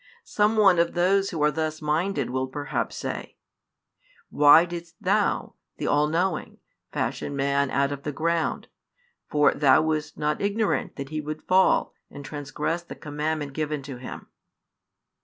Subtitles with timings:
[0.23, 3.35] Some one of those who are thus minded will perhaps say:
[4.31, 6.57] "Why didst Thou, the All knowing,
[6.91, 8.67] fashion man out of the ground?
[9.29, 13.97] For Thou wast not ignorant that he would fall and transgress the commandment given to
[13.97, 14.25] him."